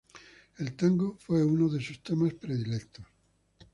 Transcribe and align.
El 0.57 0.73
tango 0.75 1.15
fue 1.19 1.43
uno 1.45 1.69
de 1.69 1.79
sus 1.79 2.01
temas 2.01 2.33
predilectos. 2.33 3.05